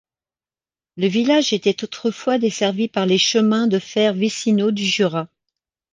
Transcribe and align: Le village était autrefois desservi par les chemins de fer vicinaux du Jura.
Le 0.97 1.05
village 1.05 1.53
était 1.53 1.83
autrefois 1.83 2.39
desservi 2.39 2.87
par 2.87 3.05
les 3.05 3.19
chemins 3.19 3.67
de 3.67 3.77
fer 3.77 4.13
vicinaux 4.13 4.71
du 4.71 4.83
Jura. 4.83 5.27